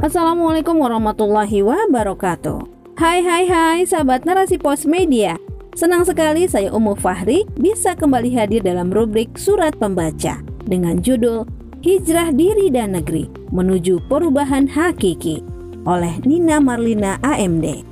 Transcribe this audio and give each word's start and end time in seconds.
Assalamualaikum 0.00 0.80
warahmatullahi 0.80 1.60
wabarakatuh. 1.60 2.64
Hai 2.96 3.20
hai 3.20 3.44
hai 3.44 3.84
sahabat 3.84 4.24
narasi 4.24 4.56
pos 4.56 4.88
media. 4.88 5.36
Senang 5.76 6.08
sekali 6.08 6.48
saya 6.48 6.72
Umu 6.72 6.96
Fahri 6.96 7.44
bisa 7.60 7.92
kembali 7.92 8.32
hadir 8.32 8.64
dalam 8.64 8.88
rubrik 8.88 9.36
Surat 9.36 9.76
Pembaca 9.76 10.40
dengan 10.64 11.04
judul 11.04 11.44
Hijrah 11.84 12.32
Diri 12.32 12.72
dan 12.72 12.96
Negeri 12.96 13.28
Menuju 13.52 14.08
Perubahan 14.08 14.72
Hakiki 14.72 15.44
oleh 15.84 16.16
Nina 16.24 16.64
Marlina 16.64 17.20
AMD. 17.20 17.84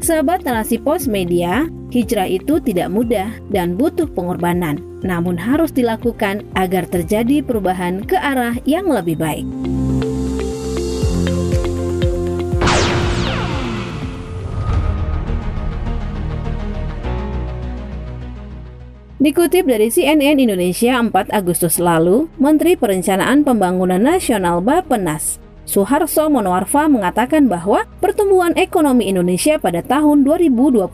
Sahabat 0.00 0.48
narasi 0.48 0.80
pos 0.80 1.04
media, 1.04 1.68
hijrah 1.92 2.32
itu 2.32 2.56
tidak 2.64 2.88
mudah 2.88 3.28
dan 3.52 3.76
butuh 3.76 4.08
pengorbanan, 4.08 4.80
namun 5.04 5.36
harus 5.36 5.68
dilakukan 5.68 6.48
agar 6.56 6.88
terjadi 6.88 7.44
perubahan 7.44 8.00
ke 8.08 8.16
arah 8.16 8.56
yang 8.64 8.88
lebih 8.88 9.20
baik. 9.20 9.44
Dikutip 19.24 19.64
dari 19.64 19.88
CNN 19.88 20.36
Indonesia 20.36 21.00
4 21.00 21.32
Agustus 21.32 21.80
lalu, 21.80 22.28
Menteri 22.36 22.76
Perencanaan 22.76 23.40
Pembangunan 23.40 23.96
Nasional 23.96 24.60
Bappenas, 24.60 25.40
Suharso 25.64 26.28
Monoarfa 26.28 26.92
mengatakan 26.92 27.48
bahwa 27.48 27.88
pertumbuhan 28.04 28.52
ekonomi 28.52 29.08
Indonesia 29.08 29.56
pada 29.56 29.80
tahun 29.80 30.28
2022 30.28 30.84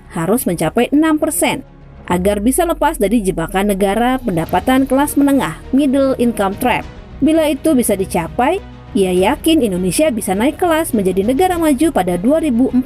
harus 0.00 0.42
mencapai 0.48 0.88
6% 0.96 1.60
agar 2.08 2.40
bisa 2.40 2.64
lepas 2.64 2.96
dari 2.96 3.20
jebakan 3.20 3.76
negara 3.76 4.16
pendapatan 4.16 4.88
kelas 4.88 5.20
menengah 5.20 5.60
middle 5.76 6.16
income 6.16 6.56
trap. 6.56 6.88
Bila 7.20 7.52
itu 7.52 7.76
bisa 7.76 8.00
dicapai, 8.00 8.64
ia 8.96 9.12
yakin 9.12 9.60
Indonesia 9.60 10.08
bisa 10.08 10.32
naik 10.32 10.56
kelas 10.56 10.96
menjadi 10.96 11.20
negara 11.20 11.60
maju 11.60 11.92
pada 11.92 12.16
2045. 12.16 12.80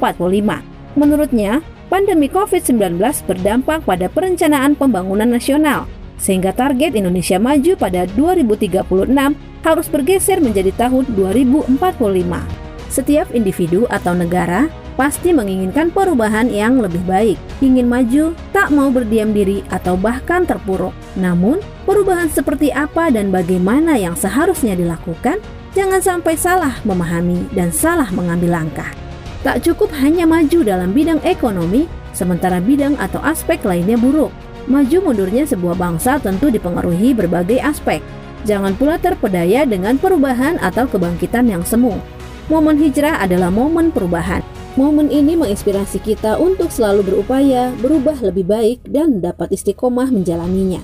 Menurutnya, 0.99 1.63
pandemi 1.89 2.29
COVID-19 2.29 3.01
berdampak 3.25 3.83
pada 3.83 4.07
perencanaan 4.07 4.77
pembangunan 4.77 5.27
nasional, 5.27 5.89
sehingga 6.21 6.53
target 6.53 6.93
Indonesia 6.93 7.41
maju 7.41 7.73
pada 7.75 8.05
2036 8.13 8.85
harus 9.65 9.87
bergeser 9.89 10.39
menjadi 10.39 10.71
tahun 10.77 11.09
2045. 11.17 12.69
Setiap 12.89 13.29
individu 13.37 13.85
atau 13.89 14.17
negara 14.17 14.69
pasti 14.97 15.31
menginginkan 15.31 15.93
perubahan 15.93 16.51
yang 16.51 16.81
lebih 16.83 16.99
baik, 17.07 17.37
ingin 17.63 17.87
maju, 17.87 18.35
tak 18.51 18.67
mau 18.73 18.91
berdiam 18.91 19.31
diri 19.31 19.63
atau 19.71 19.95
bahkan 19.95 20.43
terpuruk. 20.43 20.91
Namun, 21.15 21.63
perubahan 21.87 22.27
seperti 22.27 22.73
apa 22.73 23.07
dan 23.07 23.31
bagaimana 23.31 23.95
yang 23.95 24.17
seharusnya 24.17 24.75
dilakukan, 24.75 25.39
jangan 25.71 26.03
sampai 26.03 26.35
salah 26.35 26.75
memahami 26.83 27.47
dan 27.55 27.71
salah 27.71 28.11
mengambil 28.11 28.59
langkah. 28.59 28.91
Tak 29.39 29.63
cukup 29.63 29.87
hanya 30.03 30.27
maju 30.27 30.67
dalam 30.67 30.91
bidang 30.91 31.23
ekonomi, 31.23 31.87
sementara 32.11 32.59
bidang 32.59 32.99
atau 32.99 33.23
aspek 33.23 33.63
lainnya 33.63 33.95
buruk. 33.95 34.35
Maju 34.67 34.97
mundurnya 34.99 35.47
sebuah 35.47 35.79
bangsa 35.79 36.19
tentu 36.19 36.51
dipengaruhi 36.51 37.15
berbagai 37.15 37.63
aspek. 37.63 38.03
Jangan 38.43 38.75
pula 38.75 38.99
terpedaya 38.99 39.63
dengan 39.63 39.95
perubahan 39.95 40.59
atau 40.59 40.91
kebangkitan 40.91 41.47
yang 41.47 41.63
semu. 41.63 41.95
Momen 42.51 42.75
hijrah 42.83 43.23
adalah 43.23 43.47
momen 43.47 43.95
perubahan. 43.95 44.43
Momen 44.75 45.07
ini 45.07 45.39
menginspirasi 45.39 46.03
kita 46.03 46.35
untuk 46.35 46.67
selalu 46.67 47.07
berupaya 47.15 47.71
berubah 47.79 48.19
lebih 48.19 48.43
baik 48.43 48.79
dan 48.91 49.23
dapat 49.23 49.55
istiqomah 49.55 50.11
menjalaninya. 50.11 50.83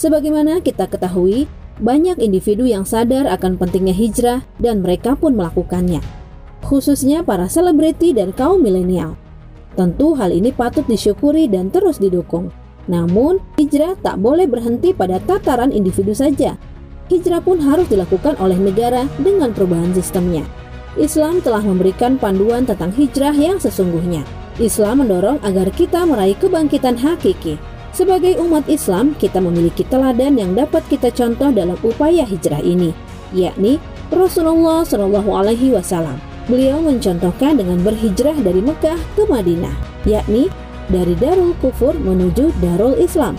Sebagaimana 0.00 0.64
kita 0.64 0.88
ketahui, 0.88 1.44
banyak 1.76 2.16
individu 2.24 2.64
yang 2.64 2.88
sadar 2.88 3.28
akan 3.28 3.60
pentingnya 3.60 3.92
hijrah 3.92 4.40
dan 4.56 4.80
mereka 4.80 5.12
pun 5.12 5.36
melakukannya 5.36 6.21
khususnya 6.62 7.26
para 7.26 7.50
selebriti 7.50 8.14
dan 8.14 8.30
kaum 8.32 8.62
milenial. 8.62 9.18
Tentu 9.74 10.12
hal 10.16 10.32
ini 10.32 10.52
patut 10.52 10.84
disyukuri 10.84 11.48
dan 11.48 11.72
terus 11.72 11.96
didukung. 11.98 12.52
Namun, 12.90 13.38
hijrah 13.56 13.94
tak 14.02 14.18
boleh 14.18 14.44
berhenti 14.44 14.90
pada 14.90 15.22
tataran 15.22 15.70
individu 15.70 16.12
saja. 16.12 16.58
Hijrah 17.08 17.44
pun 17.44 17.60
harus 17.60 17.86
dilakukan 17.88 18.36
oleh 18.40 18.56
negara 18.58 19.06
dengan 19.20 19.54
perubahan 19.54 19.92
sistemnya. 19.92 20.42
Islam 20.98 21.40
telah 21.40 21.64
memberikan 21.64 22.20
panduan 22.20 22.68
tentang 22.68 22.92
hijrah 22.92 23.32
yang 23.32 23.56
sesungguhnya. 23.56 24.24
Islam 24.60 25.00
mendorong 25.00 25.40
agar 25.40 25.72
kita 25.72 26.04
meraih 26.04 26.36
kebangkitan 26.36 27.00
hakiki. 27.00 27.56
Sebagai 27.92 28.40
umat 28.40 28.68
Islam, 28.68 29.16
kita 29.16 29.40
memiliki 29.40 29.84
teladan 29.88 30.36
yang 30.36 30.52
dapat 30.52 30.84
kita 30.88 31.12
contoh 31.12 31.52
dalam 31.52 31.76
upaya 31.84 32.24
hijrah 32.24 32.60
ini, 32.60 32.92
yakni 33.32 33.80
Rasulullah 34.12 34.84
Wasallam. 34.84 36.31
Beliau 36.50 36.82
mencontohkan 36.82 37.54
dengan 37.54 37.78
berhijrah 37.86 38.34
dari 38.42 38.58
Mekah 38.58 38.98
ke 39.14 39.22
Madinah, 39.30 39.74
yakni 40.02 40.50
dari 40.90 41.14
Darul 41.14 41.54
Kufur 41.62 41.94
menuju 41.94 42.50
Darul 42.58 42.98
Islam. 42.98 43.38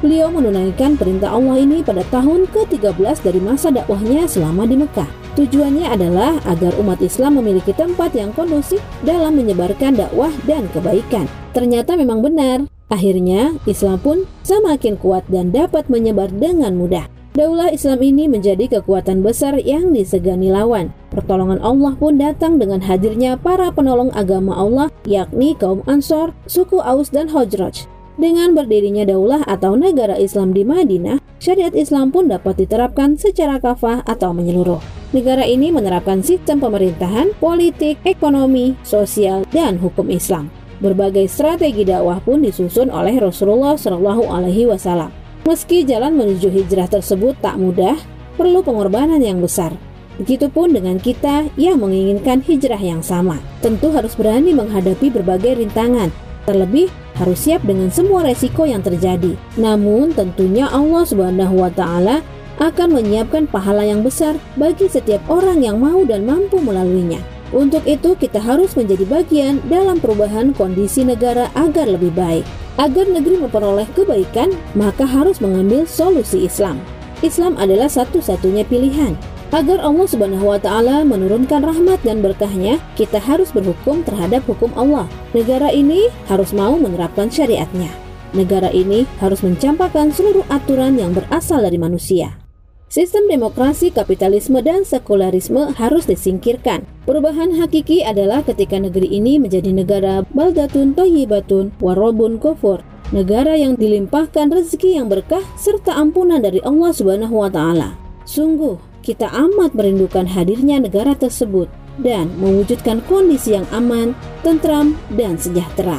Beliau 0.00 0.32
menunaikan 0.32 0.96
perintah 0.96 1.36
Allah 1.36 1.60
ini 1.60 1.84
pada 1.84 2.00
tahun 2.08 2.48
ke-13 2.48 3.20
dari 3.20 3.40
masa 3.44 3.68
dakwahnya 3.68 4.24
selama 4.24 4.64
di 4.64 4.80
Mekah. 4.80 5.04
Tujuannya 5.36 5.92
adalah 5.92 6.40
agar 6.48 6.72
umat 6.80 7.04
Islam 7.04 7.36
memiliki 7.36 7.76
tempat 7.76 8.16
yang 8.16 8.32
kondusif 8.32 8.80
dalam 9.04 9.36
menyebarkan 9.36 10.00
dakwah 10.00 10.32
dan 10.48 10.64
kebaikan. 10.72 11.28
Ternyata 11.52 12.00
memang 12.00 12.24
benar. 12.24 12.64
Akhirnya, 12.88 13.54
Islam 13.68 14.00
pun 14.00 14.24
semakin 14.42 14.96
kuat 14.96 15.28
dan 15.28 15.52
dapat 15.52 15.86
menyebar 15.92 16.32
dengan 16.32 16.74
mudah. 16.74 17.06
Daulah 17.30 17.70
Islam 17.70 18.02
ini 18.02 18.26
menjadi 18.26 18.80
kekuatan 18.80 19.22
besar 19.22 19.54
yang 19.62 19.94
disegani 19.94 20.50
lawan. 20.50 20.90
Pertolongan 21.20 21.60
Allah 21.60 21.92
pun 22.00 22.16
datang 22.16 22.56
dengan 22.56 22.80
hadirnya 22.80 23.36
para 23.36 23.68
penolong 23.68 24.08
agama 24.16 24.56
Allah, 24.56 24.88
yakni 25.04 25.52
kaum 25.52 25.84
Ansor, 25.84 26.32
suku 26.48 26.80
Aus 26.80 27.12
dan 27.12 27.28
Hojroj. 27.28 27.84
Dengan 28.16 28.56
berdirinya 28.56 29.04
daulah 29.04 29.44
atau 29.44 29.76
negara 29.76 30.16
Islam 30.16 30.56
di 30.56 30.64
Madinah, 30.64 31.20
syariat 31.36 31.76
Islam 31.76 32.08
pun 32.08 32.32
dapat 32.32 32.64
diterapkan 32.64 33.20
secara 33.20 33.60
kafah 33.60 34.00
atau 34.08 34.32
menyeluruh. 34.32 34.80
Negara 35.12 35.44
ini 35.44 35.68
menerapkan 35.68 36.24
sistem 36.24 36.56
pemerintahan, 36.56 37.36
politik, 37.36 38.00
ekonomi, 38.08 38.72
sosial, 38.80 39.44
dan 39.52 39.76
hukum 39.76 40.08
Islam. 40.08 40.48
Berbagai 40.80 41.28
strategi 41.28 41.84
dakwah 41.84 42.24
pun 42.24 42.40
disusun 42.40 42.88
oleh 42.88 43.20
Rasulullah 43.20 43.76
Shallallahu 43.76 44.24
Alaihi 44.24 44.64
Wasallam. 44.72 45.12
Meski 45.44 45.84
jalan 45.84 46.16
menuju 46.16 46.48
hijrah 46.48 46.88
tersebut 46.88 47.36
tak 47.44 47.60
mudah, 47.60 48.00
perlu 48.40 48.64
pengorbanan 48.64 49.20
yang 49.20 49.44
besar. 49.44 49.76
Begitupun 50.18 50.74
dengan 50.74 50.98
kita 50.98 51.46
yang 51.54 51.78
menginginkan 51.78 52.42
hijrah 52.42 52.80
yang 52.80 53.04
sama. 53.04 53.38
Tentu 53.62 53.94
harus 53.94 54.18
berani 54.18 54.50
menghadapi 54.50 55.12
berbagai 55.12 55.62
rintangan, 55.62 56.10
terlebih 56.48 56.90
harus 57.20 57.38
siap 57.46 57.60
dengan 57.62 57.92
semua 57.92 58.24
resiko 58.24 58.64
yang 58.64 58.80
terjadi. 58.80 59.36
Namun 59.60 60.16
tentunya 60.16 60.66
Allah 60.72 61.04
Subhanahu 61.04 61.60
wa 61.60 61.70
taala 61.70 62.24
akan 62.60 63.00
menyiapkan 63.00 63.48
pahala 63.48 63.88
yang 63.88 64.04
besar 64.04 64.36
bagi 64.60 64.88
setiap 64.88 65.24
orang 65.32 65.64
yang 65.64 65.80
mau 65.80 66.04
dan 66.04 66.28
mampu 66.28 66.60
melaluinya. 66.60 67.20
Untuk 67.50 67.82
itu 67.82 68.14
kita 68.14 68.38
harus 68.38 68.78
menjadi 68.78 69.02
bagian 69.10 69.58
dalam 69.66 69.98
perubahan 69.98 70.54
kondisi 70.54 71.02
negara 71.02 71.50
agar 71.58 71.90
lebih 71.90 72.14
baik. 72.14 72.46
Agar 72.78 73.10
negeri 73.10 73.42
memperoleh 73.42 73.88
kebaikan, 73.92 74.54
maka 74.78 75.02
harus 75.02 75.42
mengambil 75.42 75.82
solusi 75.84 76.46
Islam. 76.46 76.78
Islam 77.20 77.58
adalah 77.58 77.90
satu-satunya 77.90 78.64
pilihan. 78.70 79.18
Agar 79.50 79.82
Allah 79.82 80.06
Subhanahu 80.06 80.46
wa 80.46 80.62
taala 80.62 81.02
menurunkan 81.02 81.66
rahmat 81.66 81.98
dan 82.06 82.22
berkahnya, 82.22 82.78
kita 82.94 83.18
harus 83.18 83.50
berhukum 83.50 84.06
terhadap 84.06 84.46
hukum 84.46 84.70
Allah. 84.78 85.10
Negara 85.34 85.74
ini 85.74 86.06
harus 86.30 86.54
mau 86.54 86.78
menerapkan 86.78 87.26
syariatnya. 87.26 87.90
Negara 88.30 88.70
ini 88.70 89.10
harus 89.18 89.42
mencampakkan 89.42 90.14
seluruh 90.14 90.46
aturan 90.46 90.94
yang 90.94 91.10
berasal 91.10 91.66
dari 91.66 91.82
manusia. 91.82 92.38
Sistem 92.86 93.26
demokrasi, 93.26 93.90
kapitalisme, 93.90 94.62
dan 94.62 94.86
sekularisme 94.86 95.74
harus 95.74 96.06
disingkirkan. 96.06 96.86
Perubahan 97.02 97.50
hakiki 97.58 98.06
adalah 98.06 98.46
ketika 98.46 98.78
negeri 98.78 99.10
ini 99.10 99.42
menjadi 99.42 99.74
negara 99.74 100.22
baldatun 100.30 100.94
toyibatun 100.94 101.74
warobun 101.82 102.38
kofur, 102.38 102.86
negara 103.10 103.58
yang 103.58 103.74
dilimpahkan 103.74 104.50
rezeki 104.50 105.02
yang 105.02 105.10
berkah 105.10 105.42
serta 105.58 105.98
ampunan 105.98 106.38
dari 106.38 106.62
Allah 106.62 106.94
Subhanahu 106.94 107.34
wa 107.34 107.50
taala. 107.50 107.98
Sungguh, 108.26 108.89
kita 109.00 109.32
amat 109.32 109.72
merindukan 109.72 110.28
hadirnya 110.28 110.76
negara 110.80 111.16
tersebut 111.16 111.72
dan 112.00 112.28
mewujudkan 112.36 113.00
kondisi 113.08 113.56
yang 113.56 113.64
aman, 113.72 114.12
tentram, 114.44 114.96
dan 115.16 115.36
sejahtera. 115.36 115.96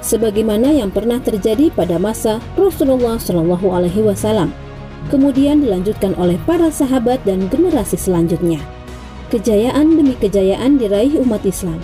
Sebagaimana 0.00 0.72
yang 0.72 0.88
pernah 0.88 1.20
terjadi 1.20 1.68
pada 1.74 2.00
masa 2.00 2.38
Rasulullah 2.54 3.18
Shallallahu 3.18 3.66
alaihi 3.68 4.00
wasallam 4.00 4.54
kemudian 5.12 5.64
dilanjutkan 5.64 6.14
oleh 6.16 6.36
para 6.44 6.68
sahabat 6.68 7.22
dan 7.22 7.48
generasi 7.48 7.96
selanjutnya. 7.96 8.60
Kejayaan 9.28 9.96
demi 9.96 10.16
kejayaan 10.16 10.80
diraih 10.80 11.20
umat 11.22 11.44
Islam. 11.44 11.80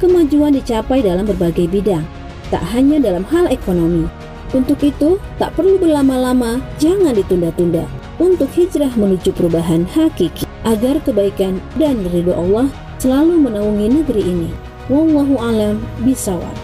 Kemajuan 0.00 0.56
dicapai 0.56 1.00
dalam 1.00 1.24
berbagai 1.24 1.68
bidang, 1.68 2.04
tak 2.52 2.64
hanya 2.72 3.00
dalam 3.00 3.24
hal 3.32 3.48
ekonomi. 3.48 4.04
Untuk 4.52 4.80
itu, 4.84 5.20
tak 5.40 5.56
perlu 5.56 5.80
berlama-lama, 5.80 6.60
jangan 6.80 7.16
ditunda-tunda. 7.16 8.05
Untuk 8.16 8.48
hijrah 8.56 8.92
menuju 8.96 9.32
perubahan 9.36 9.84
hakiki 9.92 10.48
agar 10.64 10.98
kebaikan 11.04 11.60
dan 11.76 12.00
ridho 12.08 12.32
Allah 12.32 12.72
selalu 12.98 13.36
menaungi 13.44 13.86
negeri 14.02 14.22
ini. 14.24 14.50
Wallahu 14.88 15.36
alam 15.36 15.82
bisawab. 16.06 16.56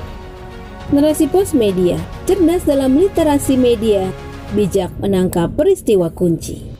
Narasi 0.93 1.29
pos 1.29 1.53
media, 1.53 1.97
cerdas 2.25 2.65
dalam 2.65 2.97
literasi 2.97 3.57
media, 3.57 4.09
bijak 4.57 4.93
menangkap 5.01 5.53
peristiwa 5.57 6.09
kunci. 6.13 6.72